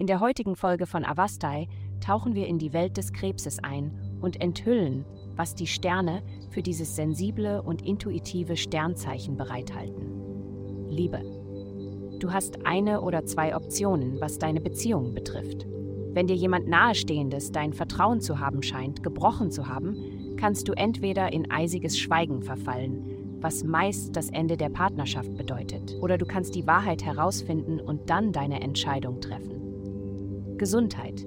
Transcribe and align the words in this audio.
In 0.00 0.06
der 0.06 0.20
heutigen 0.20 0.56
Folge 0.56 0.86
von 0.86 1.04
Avastai 1.04 1.68
tauchen 2.00 2.34
wir 2.34 2.46
in 2.46 2.58
die 2.58 2.72
Welt 2.72 2.96
des 2.96 3.12
Krebses 3.12 3.62
ein 3.62 4.18
und 4.22 4.40
enthüllen, 4.40 5.04
was 5.36 5.54
die 5.54 5.66
Sterne 5.66 6.22
für 6.48 6.62
dieses 6.62 6.96
sensible 6.96 7.60
und 7.62 7.82
intuitive 7.86 8.56
Sternzeichen 8.56 9.36
bereithalten. 9.36 10.88
Liebe. 10.88 11.22
Du 12.18 12.32
hast 12.32 12.66
eine 12.66 13.02
oder 13.02 13.26
zwei 13.26 13.54
Optionen, 13.54 14.20
was 14.20 14.38
deine 14.38 14.60
Beziehung 14.60 15.14
betrifft. 15.14 15.66
Wenn 16.12 16.26
dir 16.26 16.36
jemand 16.36 16.66
Nahestehendes 16.66 17.52
dein 17.52 17.72
Vertrauen 17.72 18.20
zu 18.20 18.40
haben 18.40 18.62
scheint, 18.62 19.02
gebrochen 19.02 19.50
zu 19.50 19.68
haben, 19.68 20.34
kannst 20.36 20.66
du 20.66 20.72
entweder 20.72 21.32
in 21.32 21.50
eisiges 21.50 21.98
Schweigen 21.98 22.42
verfallen, 22.42 23.29
was 23.40 23.64
meist 23.64 24.16
das 24.16 24.30
Ende 24.30 24.56
der 24.56 24.68
Partnerschaft 24.68 25.36
bedeutet, 25.36 25.96
oder 26.00 26.18
du 26.18 26.26
kannst 26.26 26.54
die 26.54 26.66
Wahrheit 26.66 27.04
herausfinden 27.04 27.80
und 27.80 28.10
dann 28.10 28.32
deine 28.32 28.60
Entscheidung 28.60 29.20
treffen. 29.20 30.56
Gesundheit. 30.58 31.26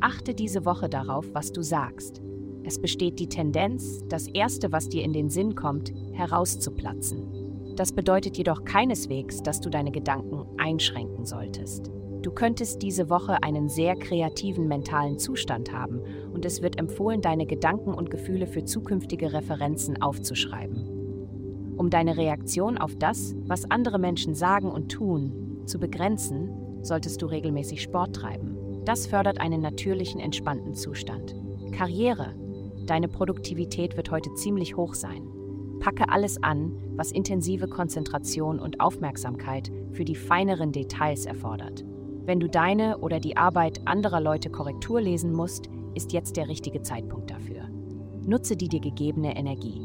Achte 0.00 0.34
diese 0.34 0.64
Woche 0.64 0.88
darauf, 0.88 1.26
was 1.32 1.52
du 1.52 1.62
sagst. 1.62 2.20
Es 2.64 2.80
besteht 2.80 3.20
die 3.20 3.28
Tendenz, 3.28 4.00
das 4.08 4.26
Erste, 4.26 4.72
was 4.72 4.88
dir 4.88 5.04
in 5.04 5.12
den 5.12 5.30
Sinn 5.30 5.54
kommt, 5.54 5.92
herauszuplatzen. 6.12 7.74
Das 7.76 7.92
bedeutet 7.92 8.36
jedoch 8.36 8.64
keineswegs, 8.64 9.42
dass 9.42 9.60
du 9.60 9.70
deine 9.70 9.92
Gedanken 9.92 10.46
einschränken 10.58 11.24
solltest. 11.24 11.92
Du 12.22 12.32
könntest 12.32 12.82
diese 12.82 13.08
Woche 13.08 13.42
einen 13.44 13.68
sehr 13.68 13.94
kreativen 13.94 14.66
mentalen 14.66 15.18
Zustand 15.20 15.72
haben 15.72 16.00
und 16.32 16.44
es 16.44 16.60
wird 16.60 16.76
empfohlen, 16.76 17.20
deine 17.20 17.46
Gedanken 17.46 17.94
und 17.94 18.10
Gefühle 18.10 18.48
für 18.48 18.64
zukünftige 18.64 19.32
Referenzen 19.32 20.02
aufzuschreiben. 20.02 20.95
Um 21.76 21.90
deine 21.90 22.16
Reaktion 22.16 22.78
auf 22.78 22.96
das, 22.96 23.34
was 23.46 23.70
andere 23.70 23.98
Menschen 23.98 24.34
sagen 24.34 24.70
und 24.70 24.90
tun, 24.90 25.62
zu 25.66 25.78
begrenzen, 25.78 26.50
solltest 26.82 27.20
du 27.20 27.26
regelmäßig 27.26 27.82
Sport 27.82 28.16
treiben. 28.16 28.56
Das 28.84 29.06
fördert 29.06 29.40
einen 29.40 29.60
natürlichen, 29.60 30.20
entspannten 30.20 30.74
Zustand. 30.74 31.34
Karriere. 31.72 32.34
Deine 32.86 33.08
Produktivität 33.08 33.96
wird 33.96 34.10
heute 34.10 34.32
ziemlich 34.34 34.76
hoch 34.76 34.94
sein. 34.94 35.28
Packe 35.80 36.08
alles 36.08 36.42
an, 36.42 36.72
was 36.94 37.12
intensive 37.12 37.68
Konzentration 37.68 38.58
und 38.58 38.80
Aufmerksamkeit 38.80 39.70
für 39.92 40.04
die 40.04 40.14
feineren 40.14 40.72
Details 40.72 41.26
erfordert. 41.26 41.84
Wenn 42.24 42.40
du 42.40 42.48
deine 42.48 42.98
oder 42.98 43.20
die 43.20 43.36
Arbeit 43.36 43.80
anderer 43.86 44.20
Leute 44.20 44.50
Korrektur 44.50 45.00
lesen 45.00 45.32
musst, 45.32 45.68
ist 45.94 46.12
jetzt 46.12 46.36
der 46.36 46.48
richtige 46.48 46.82
Zeitpunkt 46.82 47.30
dafür. 47.30 47.68
Nutze 48.24 48.56
die 48.56 48.68
dir 48.68 48.80
gegebene 48.80 49.36
Energie. 49.36 49.80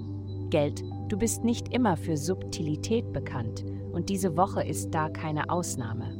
Geld, 0.50 0.84
du 1.12 1.18
bist 1.18 1.44
nicht 1.44 1.74
immer 1.74 1.98
für 1.98 2.16
Subtilität 2.16 3.12
bekannt 3.12 3.66
und 3.92 4.08
diese 4.08 4.38
Woche 4.38 4.64
ist 4.64 4.92
da 4.92 5.10
keine 5.10 5.50
Ausnahme. 5.50 6.16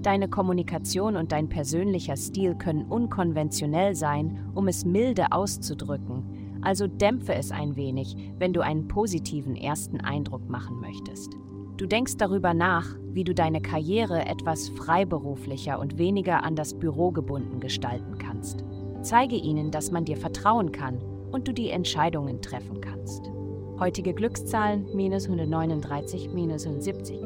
Deine 0.00 0.28
Kommunikation 0.28 1.16
und 1.16 1.32
dein 1.32 1.50
persönlicher 1.50 2.16
Stil 2.16 2.54
können 2.54 2.86
unkonventionell 2.86 3.94
sein, 3.94 4.50
um 4.54 4.68
es 4.68 4.86
milde 4.86 5.32
auszudrücken, 5.32 6.60
also 6.62 6.86
dämpfe 6.86 7.34
es 7.34 7.50
ein 7.50 7.76
wenig, 7.76 8.16
wenn 8.38 8.54
du 8.54 8.62
einen 8.62 8.88
positiven 8.88 9.54
ersten 9.54 10.00
Eindruck 10.00 10.48
machen 10.48 10.80
möchtest. 10.80 11.36
Du 11.76 11.86
denkst 11.86 12.16
darüber 12.16 12.54
nach, 12.54 12.96
wie 13.12 13.24
du 13.24 13.34
deine 13.34 13.60
Karriere 13.60 14.24
etwas 14.24 14.70
freiberuflicher 14.70 15.78
und 15.78 15.98
weniger 15.98 16.42
an 16.42 16.56
das 16.56 16.72
Büro 16.72 17.10
gebunden 17.10 17.60
gestalten 17.60 18.16
kannst. 18.16 18.64
Zeige 19.02 19.36
ihnen, 19.36 19.70
dass 19.70 19.90
man 19.90 20.06
dir 20.06 20.16
vertrauen 20.16 20.72
kann 20.72 21.02
und 21.32 21.48
du 21.48 21.52
die 21.52 21.68
Entscheidungen 21.68 22.40
treffen 22.40 22.80
kannst. 22.80 23.30
Heutige 23.78 24.14
Glückszahlen 24.14 24.86
minus 24.94 25.24
139, 25.24 26.30
minus 26.32 26.66
170. 26.66 27.20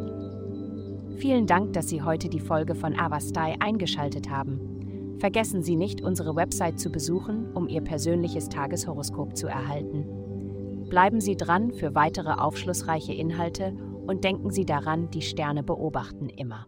Vielen 1.18 1.46
Dank, 1.46 1.72
dass 1.72 1.88
Sie 1.88 2.02
heute 2.02 2.28
die 2.28 2.40
Folge 2.40 2.74
von 2.74 2.98
Avastai 2.98 3.56
eingeschaltet 3.58 4.30
haben. 4.30 5.16
Vergessen 5.18 5.62
Sie 5.62 5.76
nicht, 5.76 6.02
unsere 6.02 6.36
Website 6.36 6.78
zu 6.78 6.90
besuchen, 6.90 7.52
um 7.52 7.68
Ihr 7.68 7.82
persönliches 7.82 8.48
Tageshoroskop 8.48 9.36
zu 9.36 9.48
erhalten. 9.48 10.06
Bleiben 10.88 11.20
Sie 11.20 11.36
dran 11.36 11.72
für 11.72 11.94
weitere 11.94 12.32
aufschlussreiche 12.32 13.12
Inhalte 13.12 13.76
und 14.06 14.24
denken 14.24 14.50
Sie 14.50 14.64
daran, 14.64 15.10
die 15.10 15.22
Sterne 15.22 15.62
beobachten 15.62 16.28
immer. 16.28 16.66